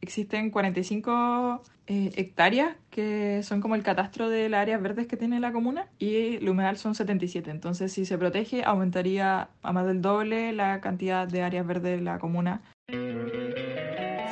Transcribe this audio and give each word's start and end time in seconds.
existen 0.00 0.50
45 0.50 1.62
eh, 1.86 2.12
hectáreas 2.16 2.76
que 2.90 3.42
son 3.42 3.60
como 3.60 3.74
el 3.74 3.82
catastro 3.82 4.28
de 4.28 4.48
las 4.48 4.62
áreas 4.62 4.80
verdes 4.80 5.06
que 5.06 5.16
tiene 5.16 5.40
la 5.40 5.52
comuna 5.52 5.88
y 5.98 6.36
el 6.36 6.48
humedal 6.48 6.76
son 6.76 6.94
77. 6.94 7.50
Entonces, 7.50 7.92
si 7.92 8.04
se 8.04 8.16
protege, 8.16 8.62
aumentaría 8.64 9.48
a 9.62 9.72
más 9.72 9.86
del 9.86 10.00
doble 10.00 10.52
la 10.52 10.80
cantidad 10.80 11.26
de 11.26 11.42
áreas 11.42 11.66
verdes 11.66 11.98
de 11.98 12.00
la 12.00 12.18
comuna. 12.18 12.62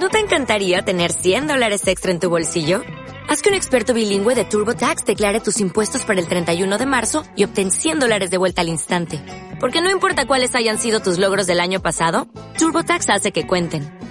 ¿No 0.00 0.08
te 0.10 0.20
encantaría 0.20 0.82
tener 0.82 1.10
100 1.10 1.48
dólares 1.48 1.86
extra 1.88 2.12
en 2.12 2.20
tu 2.20 2.30
bolsillo? 2.30 2.82
Haz 3.28 3.42
que 3.42 3.50
un 3.50 3.56
experto 3.56 3.92
bilingüe 3.92 4.34
de 4.34 4.44
TurboTax 4.44 5.04
declare 5.04 5.40
tus 5.40 5.60
impuestos 5.60 6.04
para 6.04 6.20
el 6.20 6.28
31 6.28 6.78
de 6.78 6.86
marzo 6.86 7.24
y 7.36 7.44
obtén 7.44 7.72
100 7.72 7.98
dólares 7.98 8.30
de 8.30 8.38
vuelta 8.38 8.60
al 8.60 8.68
instante. 8.68 9.20
Porque 9.60 9.82
no 9.82 9.90
importa 9.90 10.26
cuáles 10.26 10.54
hayan 10.54 10.78
sido 10.78 11.00
tus 11.00 11.18
logros 11.18 11.46
del 11.46 11.60
año 11.60 11.82
pasado, 11.82 12.28
TurboTax 12.58 13.10
hace 13.10 13.32
que 13.32 13.46
cuenten. 13.46 13.97